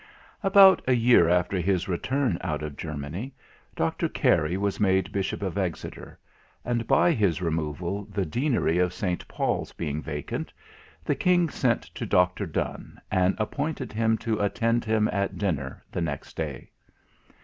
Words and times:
About 0.41 0.81
a 0.87 0.95
year 0.95 1.29
after 1.29 1.59
his 1.59 1.87
return 1.87 2.39
out 2.41 2.63
of 2.63 2.75
Germany, 2.75 3.35
Dr. 3.75 4.09
Carey 4.09 4.57
was 4.57 4.79
made 4.79 5.11
Bishop 5.11 5.43
of 5.43 5.59
Exeter, 5.59 6.17
and 6.65 6.87
by 6.87 7.11
his 7.11 7.39
removal, 7.39 8.05
the 8.05 8.25
Deanery 8.25 8.79
of 8.79 8.93
St. 8.95 9.27
Paul's 9.27 9.73
being 9.73 10.01
vacant, 10.01 10.51
the 11.05 11.13
King 11.13 11.49
sent 11.49 11.83
to 11.93 12.07
Dr. 12.07 12.47
Donne, 12.47 12.99
and 13.11 13.35
appointed 13.37 13.93
him 13.93 14.17
to 14.17 14.39
attend 14.39 14.85
him 14.85 15.07
at 15.13 15.37
dinner 15.37 15.83
the 15.91 16.01
next 16.01 16.35
day. 16.35 16.71